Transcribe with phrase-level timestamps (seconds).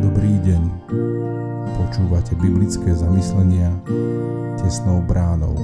[0.00, 0.62] Dobrý deň.
[1.74, 3.74] Počúvate biblické zamyslenia
[4.60, 5.58] tesnou bránou.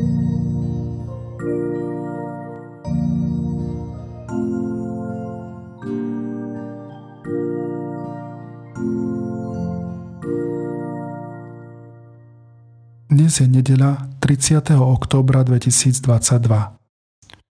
[13.06, 14.74] Dnes je nedeľa 30.
[14.76, 16.75] októbra 2022.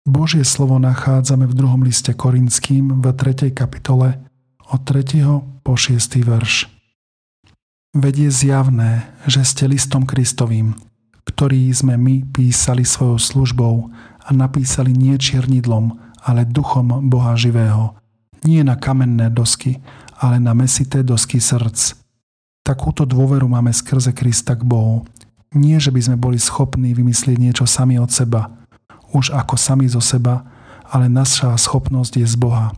[0.08, 3.52] Božie slovo nachádzame v druhom liste Korinským v 3.
[3.52, 4.16] kapitole
[4.72, 5.20] od 3.
[5.60, 6.00] po 6.
[6.24, 6.72] verš.
[7.92, 10.72] Veď je zjavné, že ste listom Kristovým,
[11.28, 13.92] ktorý sme my písali svojou službou
[14.24, 17.92] a napísali nie čiernidlom, ale duchom Boha živého.
[18.48, 19.76] Nie na kamenné dosky,
[20.16, 22.00] ale na mesité dosky srdc.
[22.64, 25.04] Takúto dôveru máme skrze Krista k Bohu
[25.56, 28.52] nie, že by sme boli schopní vymyslieť niečo sami od seba,
[29.12, 30.44] už ako sami zo seba,
[30.88, 32.72] ale naša schopnosť je z Boha.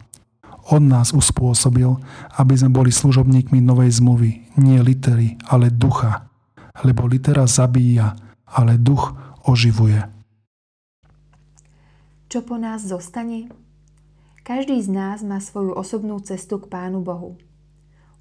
[0.70, 1.91] On nás uspôsobil,
[2.39, 6.31] aby sme boli služobníkmi novej zmluvy, nie litery, ale ducha.
[6.86, 8.14] Lebo litera zabíja,
[8.47, 9.11] ale duch
[9.47, 10.06] oživuje.
[12.31, 13.51] Čo po nás zostane?
[14.47, 17.34] Každý z nás má svoju osobnú cestu k Pánu Bohu.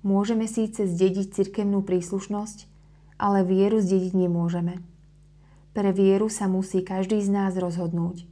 [0.01, 2.65] Môžeme síce zdediť cirkevnú príslušnosť,
[3.21, 4.81] ale vieru zdediť nemôžeme.
[5.79, 8.27] Pre vieru sa musí každý z nás rozhodnúť.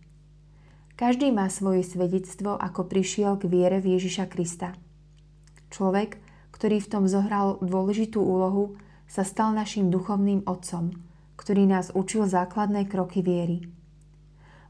[0.99, 4.75] Každý má svoje svedectvo, ako prišiel k viere v Ježiša Krista.
[5.71, 6.19] Človek,
[6.51, 8.75] ktorý v tom zohral dôležitú úlohu,
[9.07, 10.91] sa stal našim duchovným otcom,
[11.39, 13.71] ktorý nás učil základné kroky viery.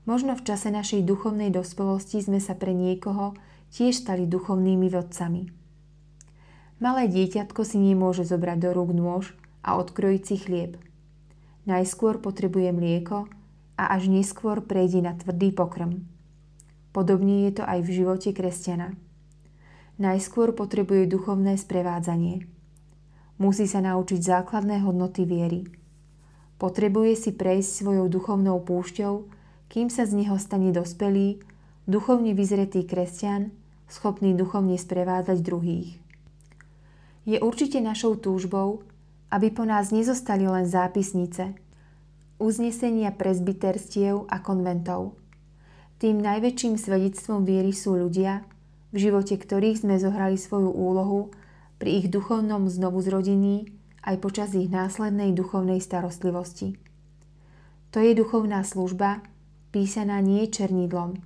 [0.06, 3.34] Možno v čase našej duchovnej dospelosti sme sa pre niekoho
[3.74, 5.50] tiež stali duchovnými vodcami.
[6.78, 9.34] Malé dieťatko si nemôže zobrať do rúk nôž
[9.66, 10.78] a odkrojiť si chlieb.
[11.68, 13.28] Najskôr potrebuje mlieko
[13.76, 16.08] a až neskôr prejde na tvrdý pokrm.
[16.96, 18.96] Podobne je to aj v živote kresťana.
[20.00, 22.48] Najskôr potrebuje duchovné sprevádzanie.
[23.38, 25.68] Musí sa naučiť základné hodnoty viery.
[26.56, 29.30] Potrebuje si prejsť svojou duchovnou púšťou,
[29.68, 31.44] kým sa z neho stane dospelý,
[31.86, 33.52] duchovne vyzretý kresťan,
[33.92, 36.00] schopný duchovne sprevádzať druhých.
[37.28, 38.88] Je určite našou túžbou,
[39.28, 41.56] aby po nás nezostali len zápisnice,
[42.38, 45.18] uznesenia prezbyterstiev a konventov.
[45.98, 48.46] Tým najväčším svedectvom viery sú ľudia,
[48.94, 51.34] v živote ktorých sme zohrali svoju úlohu
[51.82, 53.74] pri ich duchovnom znovuzrodení
[54.08, 56.80] aj počas ich následnej duchovnej starostlivosti.
[57.92, 59.26] To je duchovná služba,
[59.74, 61.20] písaná nie černidlom,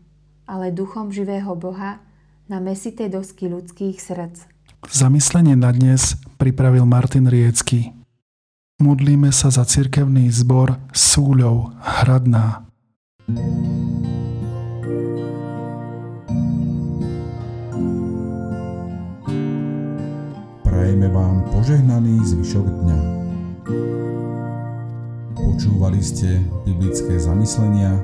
[0.50, 2.02] ale duchom živého Boha
[2.50, 4.48] na mesité dosky ľudských srdc.
[4.92, 7.96] Zamyslenie na dnes pripravil Martin Riecky.
[8.84, 12.68] Modlíme sa za cirkevný zbor Súľov Hradná.
[20.68, 23.00] Prajeme vám požehnaný zvyšok dňa.
[25.40, 27.96] Počúvali ste biblické zamyslenia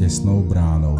[0.00, 0.96] tesnou bránou.